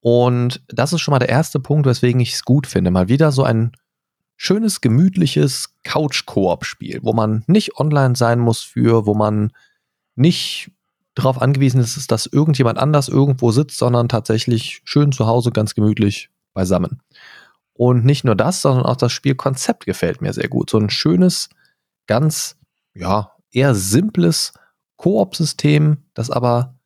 [0.00, 2.90] Und das ist schon mal der erste Punkt, weswegen ich es gut finde.
[2.90, 3.72] Mal wieder so ein
[4.42, 9.52] schönes, gemütliches Couch-Koop-Spiel, wo man nicht online sein muss für, wo man
[10.16, 10.70] nicht
[11.14, 16.30] darauf angewiesen ist, dass irgendjemand anders irgendwo sitzt, sondern tatsächlich schön zu Hause ganz gemütlich
[16.54, 17.02] beisammen.
[17.74, 20.70] Und nicht nur das, sondern auch das Spielkonzept gefällt mir sehr gut.
[20.70, 21.50] So ein schönes,
[22.06, 22.56] ganz,
[22.94, 24.54] ja, eher simples
[24.96, 26.79] Koop-System, das aber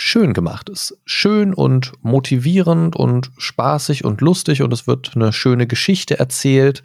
[0.00, 0.98] schön gemacht ist.
[1.04, 6.82] Schön und motivierend und spaßig und lustig und es wird eine schöne Geschichte erzählt.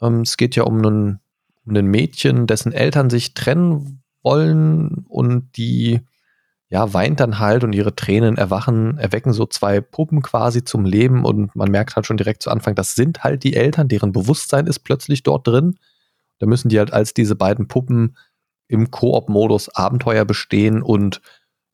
[0.00, 1.20] Ähm, es geht ja um einen,
[1.64, 6.00] um ein Mädchen, dessen Eltern sich trennen wollen und die
[6.68, 11.24] ja, weint dann halt und ihre Tränen erwachen, erwecken so zwei Puppen quasi zum Leben
[11.24, 14.66] und man merkt halt schon direkt zu Anfang, das sind halt die Eltern, deren Bewusstsein
[14.66, 15.78] ist plötzlich dort drin.
[16.38, 18.16] Da müssen die halt als diese beiden Puppen
[18.66, 21.20] im Koop-Modus Abenteuer bestehen und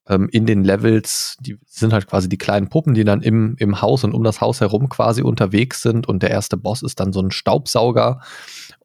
[0.09, 3.81] ähm, in den Levels, die sind halt quasi die kleinen Puppen, die dann im, im
[3.81, 7.13] Haus und um das Haus herum quasi unterwegs sind und der erste Boss ist dann
[7.13, 8.21] so ein Staubsauger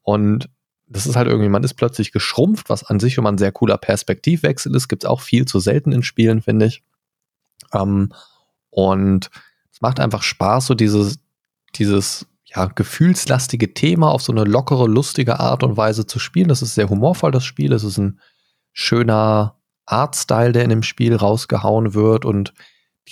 [0.02, 0.50] und
[0.88, 3.78] das ist halt irgendwie, man ist plötzlich geschrumpft, was an sich immer ein sehr cooler
[3.78, 4.90] Perspektivwechsel ist.
[4.90, 6.84] Gibt es auch viel zu selten in Spielen, finde ich.
[7.74, 8.14] Ähm,
[8.70, 9.30] und
[9.72, 11.20] es macht einfach Spaß, so dieses,
[11.76, 16.50] dieses ja, gefühlslastige Thema auf so eine lockere, lustige Art und Weise zu spielen.
[16.50, 17.74] Das ist sehr humorvoll, das Spiel.
[17.74, 18.20] Es ist ein
[18.72, 22.26] schöner Artstyle, der in dem Spiel rausgehauen wird.
[22.26, 22.54] Und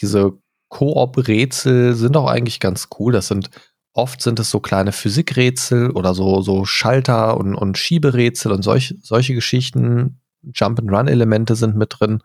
[0.02, 0.34] diese
[0.70, 3.12] Koop-Rätsel sind auch eigentlich ganz cool.
[3.14, 3.50] Das sind
[3.94, 8.96] Oft sind es so kleine Physikrätsel oder so, so Schalter und, und Schieberätsel und solch,
[9.02, 10.22] solche Geschichten.
[10.44, 12.24] Jump-and-Run-Elemente sind mit drin.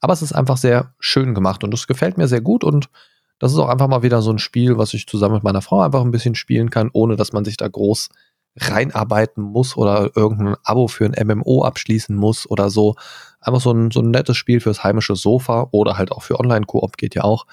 [0.00, 2.90] Aber es ist einfach sehr schön gemacht und es gefällt mir sehr gut und
[3.38, 5.80] das ist auch einfach mal wieder so ein Spiel, was ich zusammen mit meiner Frau
[5.80, 8.10] einfach ein bisschen spielen kann, ohne dass man sich da groß
[8.56, 12.96] reinarbeiten muss oder irgendein Abo für ein MMO abschließen muss oder so.
[13.40, 16.96] Einfach so ein, so ein nettes Spiel fürs heimische Sofa oder halt auch für Online-Koop
[16.96, 17.46] geht ja auch.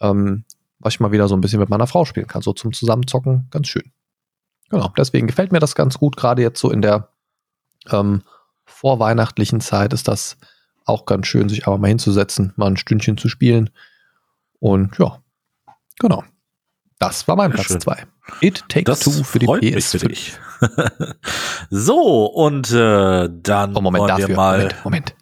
[0.00, 0.44] Ähm,
[0.78, 3.48] was ich mal wieder so ein bisschen mit meiner Frau spielen kann, so zum Zusammenzocken,
[3.50, 3.90] ganz schön.
[4.70, 7.08] Genau, deswegen gefällt mir das ganz gut, gerade jetzt so in der
[7.90, 8.22] ähm,
[8.64, 10.36] vorweihnachtlichen Zeit ist das
[10.84, 13.70] auch ganz schön, sich aber mal hinzusetzen, mal ein Stündchen zu spielen.
[14.60, 15.20] Und ja,
[15.98, 16.22] genau.
[16.98, 17.80] Das war mein Platz schön.
[17.80, 18.06] 2.
[18.40, 19.98] It Takes Das Two für die freut mich PS5.
[20.00, 20.36] für dich.
[21.70, 24.28] so, und äh, dann Oh, Moment, dafür.
[24.28, 24.58] wir mal.
[24.58, 25.14] Moment, Moment.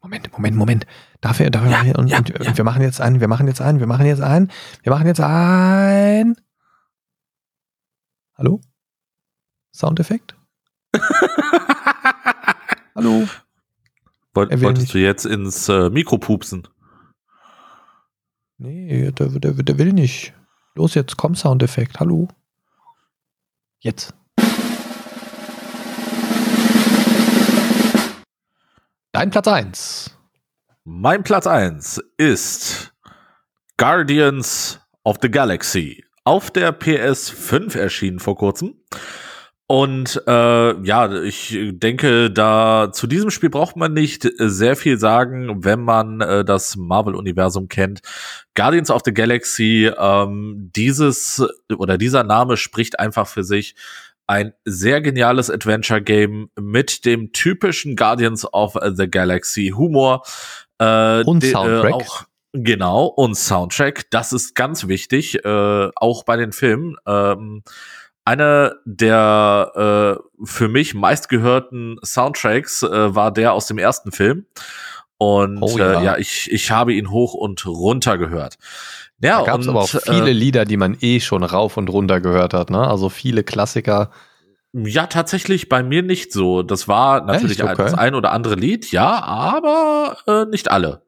[0.00, 0.86] Moment, Moment, Moment.
[1.20, 2.48] Dafür, dafür Ja, und, ja, und, ja.
[2.48, 4.50] und wir machen jetzt ein, wir machen jetzt ein, wir machen jetzt ein,
[4.82, 6.36] wir machen jetzt ein.
[8.36, 8.60] Hallo?
[9.74, 10.36] Soundeffekt?
[12.94, 13.28] Hallo?
[14.34, 14.94] Wollt, wolltest nicht.
[14.94, 16.68] du jetzt ins äh, Mikro pupsen?
[18.58, 20.32] Nee, der, der, der will nicht.
[20.78, 21.98] Los jetzt, komm, Soundeffekt.
[21.98, 22.28] Hallo?
[23.80, 24.14] Jetzt.
[29.10, 30.16] Dein Platz 1.
[30.84, 32.94] Mein Platz 1 ist
[33.76, 38.80] Guardians of the Galaxy auf der PS5 erschienen vor kurzem.
[39.70, 44.98] Und äh, ja, ich denke, da zu diesem Spiel braucht man nicht äh, sehr viel
[44.98, 48.00] sagen, wenn man äh, das Marvel-Universum kennt.
[48.54, 51.44] Guardians of the Galaxy, ähm, dieses
[51.76, 53.74] oder dieser Name spricht einfach für sich.
[54.26, 60.22] Ein sehr geniales Adventure-Game mit dem typischen Guardians of the Galaxy Humor.
[60.78, 61.90] Äh, Und de- Soundtrack.
[61.90, 62.22] Äh, auch,
[62.54, 64.10] genau, und Soundtrack.
[64.10, 66.96] Das ist ganz wichtig, äh, auch bei den Filmen.
[67.06, 67.62] Ähm,
[68.28, 74.46] einer der äh, für mich meistgehörten Soundtracks äh, war der aus dem ersten Film.
[75.16, 76.00] Und Oh ja, ja.
[76.00, 78.56] äh, ja ich, ich habe ihn hoch und runter gehört.
[79.20, 81.88] Ja, Da gab es aber auch viele Äh, Lieder, die man eh schon rauf und
[81.90, 82.86] runter gehört hat, ne?
[82.86, 84.10] Also viele Klassiker.
[84.72, 86.62] ja, tatsächlich bei mir nicht so.
[86.62, 87.68] Das war natürlich Echt?
[87.68, 87.82] Okay.
[87.82, 91.02] das ein oder andere Lied, ja, aber äh, nicht alle.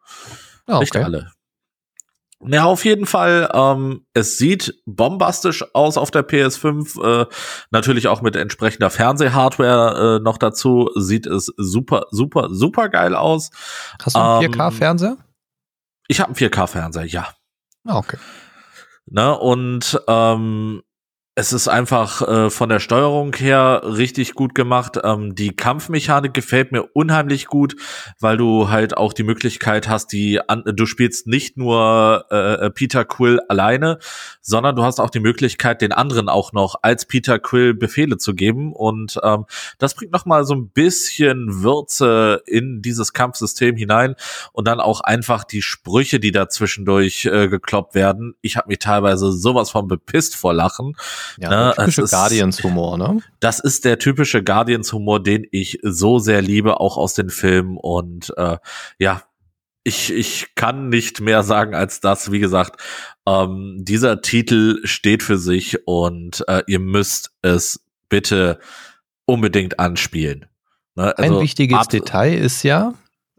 [0.66, 1.04] Ja, Nicht okay.
[1.04, 1.30] alle.
[2.42, 3.50] Ja, auf jeden Fall.
[3.52, 7.22] Ähm, es sieht bombastisch aus auf der PS5.
[7.22, 7.26] Äh,
[7.70, 10.90] natürlich auch mit entsprechender Fernsehhardware äh, noch dazu.
[10.96, 13.50] Sieht es super, super, super geil aus.
[14.02, 15.16] Hast du einen Ähm, 4K-Fernseher?
[16.08, 17.28] Ich habe einen 4K-Fernseher, ja.
[17.86, 18.16] Ah, okay.
[19.06, 19.38] Ne?
[19.38, 20.82] Und ähm,
[21.36, 24.98] es ist einfach äh, von der Steuerung her richtig gut gemacht.
[25.02, 27.76] Ähm, die Kampfmechanik gefällt mir unheimlich gut,
[28.18, 33.04] weil du halt auch die Möglichkeit hast, die an, du spielst nicht nur äh, Peter
[33.04, 34.00] Quill alleine,
[34.42, 38.34] sondern du hast auch die Möglichkeit, den anderen auch noch als Peter Quill Befehle zu
[38.34, 38.72] geben.
[38.72, 39.46] Und ähm,
[39.78, 44.16] das bringt noch mal so ein bisschen Würze in dieses Kampfsystem hinein
[44.52, 48.34] und dann auch einfach die Sprüche, die da zwischendurch äh, gekloppt werden.
[48.42, 50.96] Ich habe mich teilweise sowas von bepisst vor Lachen.
[51.38, 53.18] Ja, der typische Guardians-Humor, ne?
[53.40, 57.76] Das ist der typische Guardians-Humor, den ich so sehr liebe, auch aus den Filmen.
[57.76, 58.58] Und äh,
[58.98, 59.22] ja,
[59.82, 62.30] ich, ich kann nicht mehr sagen als das.
[62.30, 62.80] Wie gesagt,
[63.26, 68.58] ähm, dieser Titel steht für sich und äh, ihr müsst es bitte
[69.24, 70.46] unbedingt anspielen.
[70.96, 71.16] Ne?
[71.16, 72.94] Ein also wichtiges ab- Detail ist ja,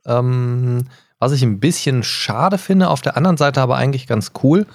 [0.06, 0.86] ähm,
[1.20, 4.66] was ich ein bisschen schade finde, auf der anderen Seite aber eigentlich ganz cool,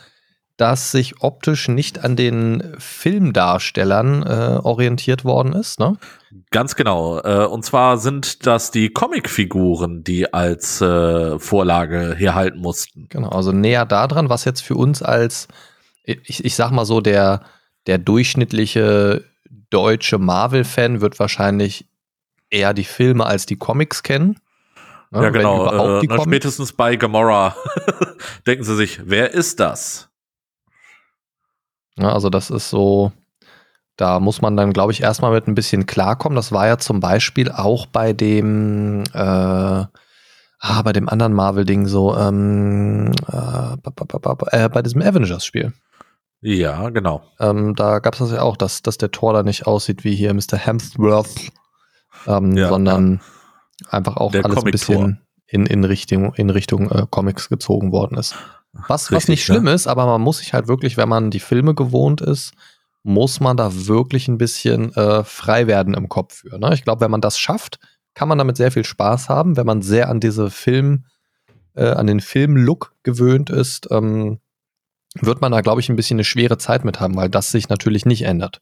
[0.56, 5.78] dass sich optisch nicht an den Filmdarstellern äh, orientiert worden ist.
[5.78, 5.98] Ne?
[6.50, 7.20] Ganz genau.
[7.20, 13.06] Äh, und zwar sind das die Comicfiguren, die als äh, Vorlage herhalten mussten.
[13.10, 15.48] Genau, also näher daran, was jetzt für uns als,
[16.04, 17.42] ich, ich sag mal so, der,
[17.86, 19.24] der durchschnittliche
[19.68, 21.86] deutsche Marvel-Fan wird wahrscheinlich
[22.48, 24.38] eher die Filme als die Comics kennen.
[25.10, 26.00] Ne, Ja, genau.
[26.00, 27.54] Äh, na, spätestens bei Gamora
[28.46, 30.08] denken sie sich, wer ist das?
[31.98, 33.12] Ja, also das ist so,
[33.96, 36.36] da muss man dann, glaube ich, erstmal mit ein bisschen klarkommen.
[36.36, 42.16] Das war ja zum Beispiel auch bei dem, äh, ah, bei dem anderen Marvel-Ding so,
[42.16, 43.76] ähm, äh,
[44.52, 45.72] äh, bei diesem Avengers-Spiel.
[46.42, 47.22] Ja, genau.
[47.40, 50.14] Ähm, da gab es das ja auch, dass, dass der Tor da nicht aussieht wie
[50.14, 50.58] hier Mr.
[50.58, 51.50] Hemsworth,
[52.26, 53.20] ähm, Ja, sondern
[53.88, 58.18] einfach auch Der alles ein bisschen in, in Richtung, in Richtung äh, Comics gezogen worden
[58.18, 58.34] ist.
[58.88, 59.54] Was, was Richtig, nicht ne?
[59.54, 62.52] schlimm ist, aber man muss sich halt wirklich, wenn man die Filme gewohnt ist,
[63.02, 66.58] muss man da wirklich ein bisschen äh, frei werden im Kopf für.
[66.58, 66.74] Ne?
[66.74, 67.78] Ich glaube, wenn man das schafft,
[68.14, 71.04] kann man damit sehr viel Spaß haben, wenn man sehr an diese Film,
[71.74, 74.40] äh, an den Filmlook gewöhnt ist, ähm,
[75.20, 77.68] wird man da, glaube ich, ein bisschen eine schwere Zeit mit haben, weil das sich
[77.68, 78.60] natürlich nicht ändert.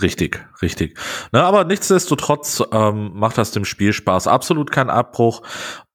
[0.00, 0.96] Richtig, richtig.
[1.32, 4.28] Na, aber nichtsdestotrotz ähm, macht das dem Spiel Spaß.
[4.28, 5.42] Absolut kein Abbruch.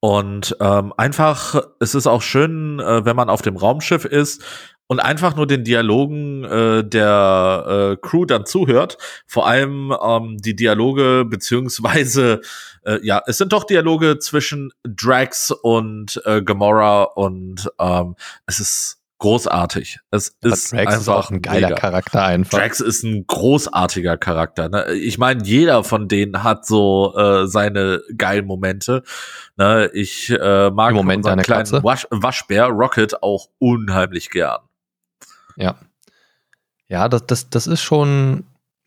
[0.00, 4.44] Und ähm, einfach, es ist auch schön, äh, wenn man auf dem Raumschiff ist
[4.86, 8.98] und einfach nur den Dialogen äh, der äh, Crew dann zuhört.
[9.26, 12.42] Vor allem ähm, die Dialoge beziehungsweise
[12.84, 18.14] äh, ja, es sind doch Dialoge zwischen Drax und äh, Gamora und ähm,
[18.46, 20.00] es ist großartig.
[20.10, 21.80] Es Aber ist Drax einfach ist auch ein geiler mega.
[21.80, 22.58] Charakter einfach.
[22.58, 24.68] Drax ist ein großartiger Charakter.
[24.68, 24.92] Ne?
[24.92, 29.02] Ich meine, jeder von denen hat so äh, seine geilen Momente.
[29.56, 29.90] Ne?
[29.94, 31.82] Ich äh, mag Im Moment unseren kleinen.
[31.82, 34.60] Wasch Waschbär Rocket auch unheimlich gern.
[35.56, 35.76] Ja.
[36.88, 38.44] Ja, das, das, das ist schon,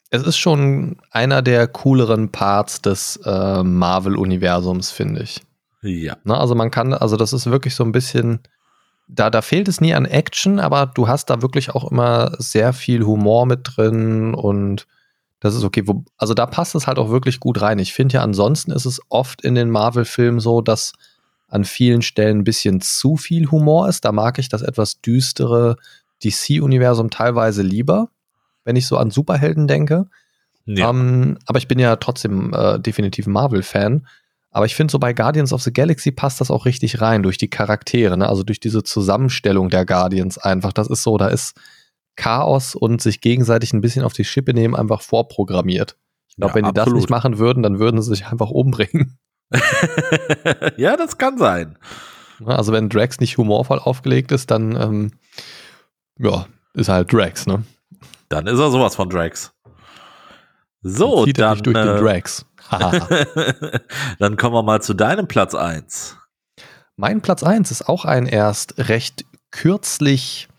[0.09, 5.41] es ist schon einer der cooleren Parts des äh, Marvel-Universums, finde ich.
[5.81, 6.17] Ja.
[6.23, 8.41] Ne, also man kann, also das ist wirklich so ein bisschen,
[9.09, 12.73] da, da fehlt es nie an Action, aber du hast da wirklich auch immer sehr
[12.73, 14.87] viel Humor mit drin und
[15.39, 15.87] das ist okay.
[15.87, 17.79] Wo, also da passt es halt auch wirklich gut rein.
[17.79, 20.93] Ich finde ja, ansonsten ist es oft in den Marvel-Filmen so, dass
[21.47, 24.05] an vielen Stellen ein bisschen zu viel Humor ist.
[24.05, 25.77] Da mag ich das etwas düstere
[26.23, 28.09] DC-Universum teilweise lieber,
[28.63, 30.07] wenn ich so an Superhelden denke.
[30.65, 30.91] ja.
[30.91, 34.05] Ähm, aber ich bin ja trotzdem äh, definitiv ein Marvel-Fan.
[34.51, 37.37] Aber ich finde, so bei Guardians of the Galaxy passt das auch richtig rein durch
[37.37, 38.27] die Charaktere, ne?
[38.27, 40.73] also durch diese Zusammenstellung der Guardians einfach.
[40.73, 41.55] Das ist so, da ist
[42.15, 45.97] Chaos und sich gegenseitig ein bisschen auf die Schippe nehmen einfach vorprogrammiert.
[46.27, 47.01] Ich glaube, Ja, wenn die das absolut.
[47.01, 49.17] nicht machen würden, dann würden sie sich einfach umbringen.
[50.77, 51.77] ja, das kann sein.
[52.39, 52.57] Ne?
[52.57, 55.11] Also wenn Drax nicht humorvoll aufgelegt ist, dann ähm,
[56.17, 57.63] ja, ist halt Drax, ne?
[58.29, 59.51] Dann ist er sowas von Drax.
[60.81, 62.45] So, Zieht er dann, nicht durch äh, den Drax.
[64.19, 66.17] Dann kommen wir mal zu deinem Platz eins.
[66.95, 70.49] Mein Platz 1 ist auch ein erst recht kürzlich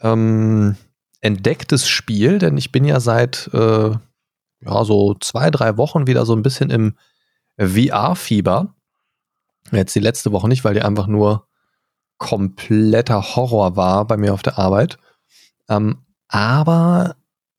[0.00, 0.76] ähm,
[1.20, 3.90] entdecktes Spiel, denn ich bin ja seit äh,
[4.64, 6.94] ja, so zwei, drei Wochen wieder so ein bisschen im
[7.58, 8.74] VR-Fieber.
[9.70, 11.46] Jetzt die letzte Woche nicht, weil die einfach nur
[12.18, 14.98] kompletter Horror war bei mir auf der Arbeit.
[15.68, 17.16] Ähm, aber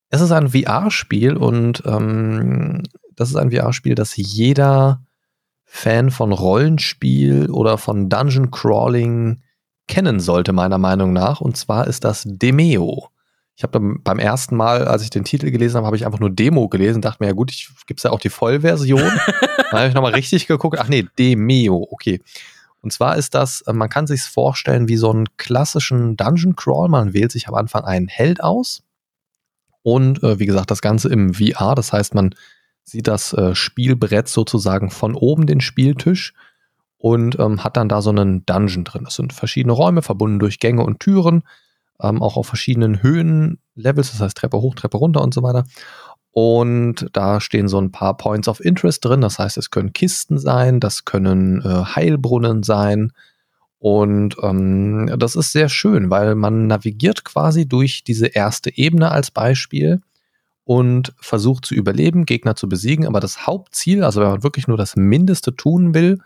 [0.08, 2.82] es ist ein VR-Spiel und ähm,
[3.16, 5.02] das ist ein VR-Spiel, das jeder
[5.64, 9.42] Fan von Rollenspiel oder von Dungeon Crawling
[9.88, 11.40] kennen sollte, meiner Meinung nach.
[11.40, 13.08] Und zwar ist das Demeo.
[13.56, 16.30] Ich habe beim ersten Mal, als ich den Titel gelesen habe, habe ich einfach nur
[16.30, 19.00] Demo gelesen, dachte mir, ja gut, ich gibt's ja auch die Vollversion.
[19.70, 20.78] Dann habe ich nochmal richtig geguckt.
[20.80, 22.20] Ach nee, Demeo, okay.
[22.80, 26.88] Und zwar ist das, äh, man kann sich's vorstellen wie so einen klassischen Dungeon Crawl.
[26.88, 28.82] Man wählt sich am Anfang einen Held aus.
[29.82, 31.74] Und äh, wie gesagt, das Ganze im VR.
[31.74, 32.34] Das heißt, man
[32.84, 36.34] sieht das äh, Spielbrett sozusagen von oben den Spieltisch
[36.98, 39.04] und ähm, hat dann da so einen Dungeon drin.
[39.04, 41.42] Das sind verschiedene Räume, verbunden durch Gänge und Türen,
[42.00, 45.64] ähm, auch auf verschiedenen Höhenlevels, das heißt Treppe hoch, Treppe runter und so weiter.
[46.30, 49.20] Und da stehen so ein paar Points of Interest drin.
[49.20, 53.12] Das heißt, es können Kisten sein, das können äh, Heilbrunnen sein.
[53.78, 59.30] Und ähm, das ist sehr schön, weil man navigiert quasi durch diese erste Ebene als
[59.30, 60.00] Beispiel
[60.64, 63.06] und versucht zu überleben, Gegner zu besiegen.
[63.06, 66.18] Aber das Hauptziel, also wenn man wirklich nur das Mindeste tun will,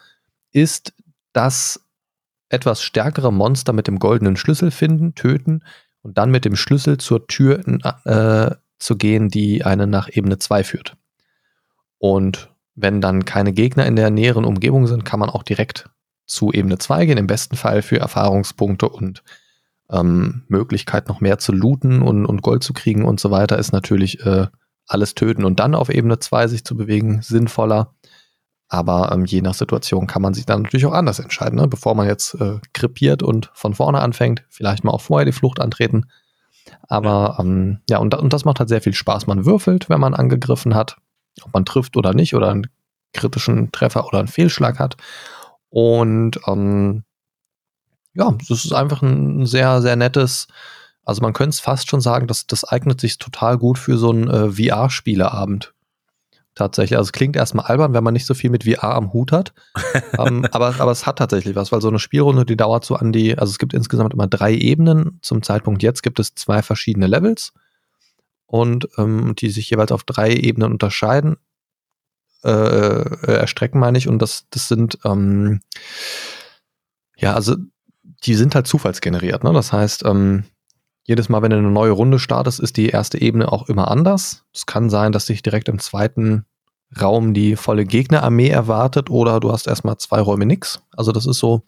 [0.53, 0.95] ist
[1.33, 1.85] das
[2.49, 5.63] etwas stärkere Monster mit dem goldenen Schlüssel finden, töten
[6.03, 7.61] und dann mit dem Schlüssel zur Tür
[8.05, 10.97] äh, zu gehen, die einen nach Ebene 2 führt.
[11.99, 15.91] Und wenn dann keine Gegner in der näheren Umgebung sind, kann man auch direkt
[16.27, 19.23] zu Ebene 2 gehen, im besten Fall für Erfahrungspunkte und
[19.91, 23.73] ähm, Möglichkeit noch mehr zu looten und, und Gold zu kriegen und so weiter, ist
[23.73, 24.47] natürlich äh,
[24.87, 27.95] alles töten und dann auf Ebene 2 sich zu bewegen sinnvoller.
[28.69, 31.69] Aber ähm, je nach Situation kann man sich dann natürlich auch anders entscheiden, ne?
[31.69, 35.59] bevor man jetzt äh, krepiert und von vorne anfängt, vielleicht mal auch vorher die Flucht
[35.59, 36.05] antreten.
[36.83, 39.27] Aber ja, ähm, ja und, und das macht halt sehr viel Spaß.
[39.27, 40.99] Man würfelt, wenn man angegriffen hat,
[41.43, 42.67] ob man trifft oder nicht, oder einen
[43.15, 44.97] kritischen Treffer oder einen Fehlschlag hat.
[45.71, 47.05] Und ähm,
[48.19, 50.49] ja, das ist einfach ein sehr, sehr nettes,
[51.05, 54.11] also man könnte es fast schon sagen, dass das eignet sich total gut für so
[54.11, 55.73] einen äh, VR-Spieleabend.
[56.55, 56.99] Tatsächlich.
[56.99, 59.55] Also es klingt erstmal albern, wenn man nicht so viel mit VR am Hut hat.
[60.19, 63.13] ähm, aber, aber es hat tatsächlich was, weil so eine Spielrunde, die dauert so an
[63.13, 65.21] die, also es gibt insgesamt immer drei Ebenen.
[65.23, 67.53] Zum Zeitpunkt jetzt gibt es zwei verschiedene Levels
[68.47, 71.37] und ähm, die sich jeweils auf drei Ebenen unterscheiden.
[72.45, 74.09] Äh, äh, erstrecken, meine ich.
[74.09, 75.61] Und das, das sind, ähm,
[77.17, 77.57] ja, also
[78.25, 79.45] die sind halt zufallsgeneriert.
[79.45, 79.53] Ne?
[79.53, 80.45] Das heißt, ähm,
[81.05, 84.45] jedes Mal, wenn du eine neue Runde startest, ist die erste Ebene auch immer anders.
[84.53, 86.45] Es kann sein, dass dich direkt im zweiten
[87.01, 90.83] Raum die volle Gegnerarmee erwartet oder du hast erstmal zwei Räume nix.
[90.97, 91.63] Also das ist so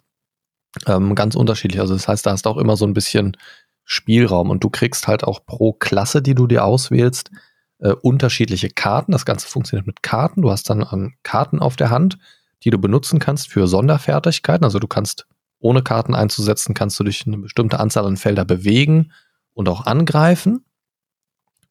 [0.87, 1.81] ähm, ganz unterschiedlich.
[1.81, 3.37] Also das heißt, da hast du auch immer so ein bisschen
[3.83, 7.31] Spielraum und du kriegst halt auch pro Klasse, die du dir auswählst,
[7.79, 9.11] äh, unterschiedliche Karten.
[9.11, 10.41] Das Ganze funktioniert mit Karten.
[10.41, 12.17] Du hast dann ähm, Karten auf der Hand,
[12.63, 14.63] die du benutzen kannst für Sonderfertigkeiten.
[14.63, 15.27] Also du kannst
[15.61, 19.13] ohne Karten einzusetzen, kannst du dich eine bestimmte Anzahl an Felder bewegen
[19.53, 20.65] und auch angreifen.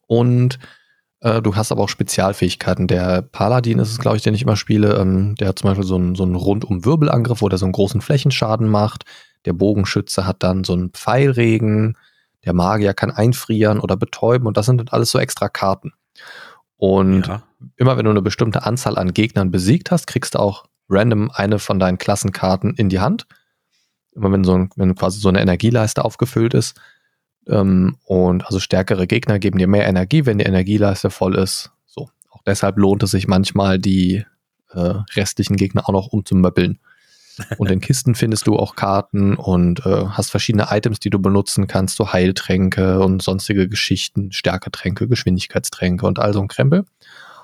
[0.07, 0.59] Und
[1.21, 2.87] äh, du hast aber auch Spezialfähigkeiten.
[2.87, 4.97] Der Paladin ist es, glaube ich, den ich immer spiele.
[4.97, 8.01] Ähm, der hat zum Beispiel so einen, so einen Rundum-Wirbelangriff, wo der so einen großen
[8.01, 9.05] Flächenschaden macht.
[9.45, 11.97] Der Bogenschütze hat dann so einen Pfeilregen.
[12.45, 14.47] Der Magier kann einfrieren oder betäuben.
[14.47, 15.93] Und das sind dann alles so extra Karten.
[16.77, 17.43] Und ja.
[17.77, 21.59] immer wenn du eine bestimmte Anzahl an Gegnern besiegt hast, kriegst du auch random eine
[21.59, 23.27] von deinen Klassenkarten in die Hand.
[24.15, 26.81] Immer wenn so ein, wenn quasi so eine Energieleiste aufgefüllt ist.
[27.49, 31.71] Ähm, und also stärkere Gegner geben dir mehr Energie, wenn die Energieleiste voll ist.
[31.87, 32.09] So.
[32.31, 34.25] Auch deshalb lohnt es sich manchmal, die
[34.73, 36.79] äh, restlichen Gegner auch noch umzumöppeln.
[37.59, 41.67] Und in Kisten findest du auch Karten und äh, hast verschiedene Items, die du benutzen
[41.67, 46.85] kannst, so Heiltränke und sonstige Geschichten, Stärketränke, Geschwindigkeitstränke und all so ein Krempel.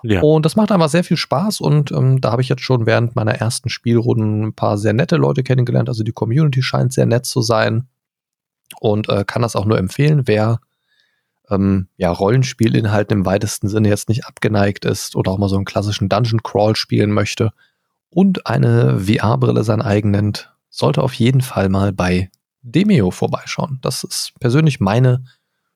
[0.09, 0.21] Ja.
[0.23, 3.17] Und das macht einfach sehr viel Spaß und ähm, da habe ich jetzt schon während
[3.17, 5.89] meiner ersten Spielrunden ein paar sehr nette Leute kennengelernt.
[5.89, 7.89] Also die Community scheint sehr nett zu sein
[8.81, 10.61] und äh, kann das auch nur empfehlen, wer
[11.51, 15.65] ähm, ja, Rollenspielinhalten im weitesten Sinne jetzt nicht abgeneigt ist oder auch mal so einen
[15.65, 17.53] klassischen Dungeon Crawl spielen möchte
[18.11, 22.31] und eine VR-Brille sein eigen nennt, sollte auf jeden Fall mal bei
[22.63, 23.79] Demeo vorbeischauen.
[23.83, 25.25] Das ist persönlich meine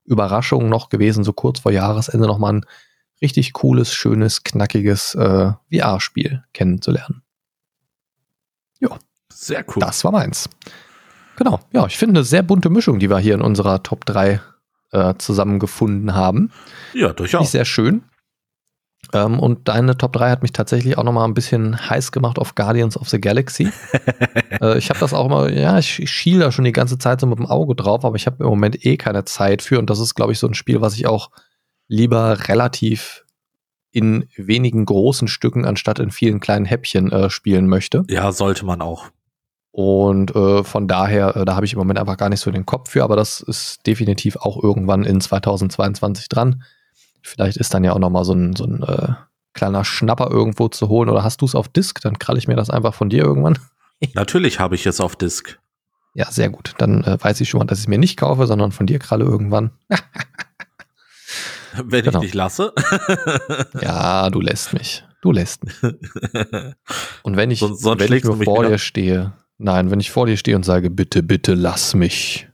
[0.04, 2.66] Überraschung noch gewesen, so kurz vor Jahresende nochmal ein
[3.22, 7.22] richtig cooles, schönes, knackiges äh, VR-Spiel kennenzulernen.
[8.78, 8.98] Ja.
[9.32, 9.80] Sehr cool.
[9.80, 10.48] Das war meins.
[11.36, 11.60] Genau.
[11.72, 14.40] Ja, ich finde eine sehr bunte Mischung, die wir hier in unserer Top 3
[14.92, 16.50] äh, zusammengefunden haben.
[16.92, 17.52] Ja, durchaus.
[17.52, 18.02] Sehr schön.
[19.14, 22.54] Ähm, und deine Top 3 hat mich tatsächlich auch nochmal ein bisschen heiß gemacht auf
[22.54, 23.72] Guardians of the Galaxy.
[24.60, 27.20] äh, ich habe das auch immer, ja, ich, ich schiel da schon die ganze Zeit
[27.20, 29.78] so mit dem Auge drauf, aber ich habe im Moment eh keine Zeit für.
[29.78, 31.30] Und das ist, glaube ich, so ein Spiel, was ich auch
[31.90, 33.24] lieber relativ
[33.90, 38.04] in wenigen großen Stücken anstatt in vielen kleinen Häppchen äh, spielen möchte.
[38.08, 39.06] Ja, sollte man auch.
[39.72, 42.64] Und äh, von daher, äh, da habe ich im Moment einfach gar nicht so den
[42.64, 46.62] Kopf für, aber das ist definitiv auch irgendwann in 2022 dran.
[47.22, 49.14] Vielleicht ist dann ja auch nochmal so ein, so ein äh,
[49.52, 51.08] kleiner Schnapper irgendwo zu holen.
[51.08, 52.00] Oder hast du es auf Disk?
[52.02, 53.58] Dann kralle ich mir das einfach von dir irgendwann.
[54.14, 55.58] Natürlich habe ich es auf Disk.
[56.14, 56.74] Ja, sehr gut.
[56.78, 59.00] Dann äh, weiß ich schon mal, dass ich es mir nicht kaufe, sondern von dir
[59.00, 59.72] kralle irgendwann.
[61.84, 62.20] Wenn genau.
[62.20, 62.72] ich dich lasse.
[63.80, 65.04] ja, du lässt mich.
[65.22, 65.74] Du lässt mich.
[67.22, 70.26] Und wenn ich, sonst, sonst wenn ich nur vor dir stehe, nein, wenn ich vor
[70.26, 72.48] dir stehe und sage, bitte, bitte lass mich.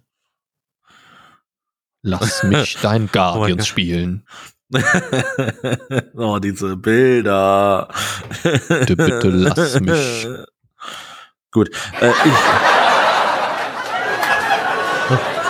[2.03, 4.27] Lass mich dein Guardians oh spielen.
[6.15, 7.89] oh, diese Bilder.
[8.43, 10.27] Bitte, bitte lass mich.
[11.53, 11.71] Gut.
[12.01, 12.13] Äh,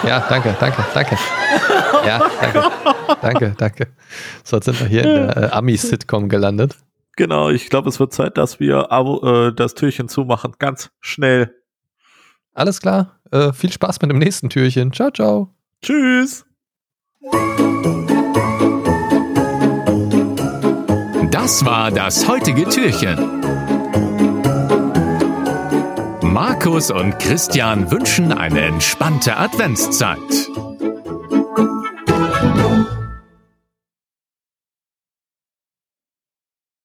[0.06, 1.18] ja, danke, danke, danke.
[2.06, 2.94] Ja, danke.
[3.22, 3.88] Danke, danke.
[4.44, 6.76] So, jetzt sind wir hier in der äh, Ami-Sitcom gelandet.
[7.16, 10.54] Genau, ich glaube, es wird Zeit, dass wir äh, das Türchen zumachen.
[10.58, 11.54] Ganz schnell.
[12.52, 13.18] Alles klar.
[13.30, 14.92] Äh, viel Spaß mit dem nächsten Türchen.
[14.92, 15.50] Ciao, ciao.
[15.82, 16.44] Tschüss.
[21.30, 23.36] Das war das heutige Türchen.
[26.22, 30.18] Markus und Christian wünschen eine entspannte Adventszeit.